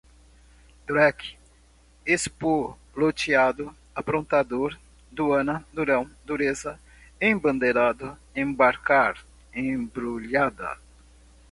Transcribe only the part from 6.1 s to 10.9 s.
dureza, embandeirado, embarcar, embrulhada